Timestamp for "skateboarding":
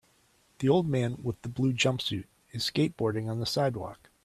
2.63-3.29